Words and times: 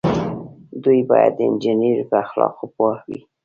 دوی 0.83 0.99
باید 1.11 1.31
د 1.35 1.39
انجنیری 1.49 2.03
په 2.11 2.15
اخلاقو 2.25 2.65
پوه 2.75 2.95
وي. 3.07 3.19